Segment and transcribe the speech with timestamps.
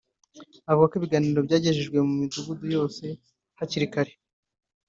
[0.69, 3.03] Avuga ko ibiganiro byagejejwe mu midugudu yose
[3.59, 4.13] hakiri kare